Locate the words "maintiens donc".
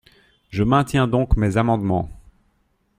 0.63-1.37